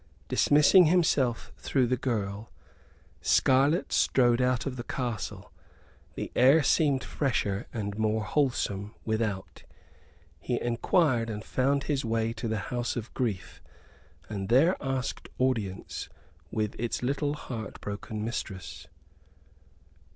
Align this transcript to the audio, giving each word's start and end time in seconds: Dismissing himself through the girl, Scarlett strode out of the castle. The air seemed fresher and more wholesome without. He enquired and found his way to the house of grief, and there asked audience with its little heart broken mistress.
Dismissing 0.29 0.85
himself 0.85 1.51
through 1.57 1.85
the 1.85 1.95
girl, 1.95 2.51
Scarlett 3.21 3.91
strode 3.93 4.41
out 4.41 4.65
of 4.65 4.75
the 4.75 4.83
castle. 4.83 5.53
The 6.15 6.31
air 6.35 6.63
seemed 6.63 7.03
fresher 7.03 7.67
and 7.71 7.95
more 7.99 8.23
wholesome 8.23 8.95
without. 9.05 9.61
He 10.39 10.59
enquired 10.59 11.29
and 11.29 11.43
found 11.43 11.83
his 11.83 12.03
way 12.03 12.33
to 12.33 12.47
the 12.47 12.57
house 12.73 12.95
of 12.95 13.13
grief, 13.13 13.61
and 14.27 14.49
there 14.49 14.75
asked 14.81 15.29
audience 15.37 16.09
with 16.49 16.73
its 16.79 17.03
little 17.03 17.35
heart 17.35 17.79
broken 17.79 18.25
mistress. 18.25 18.87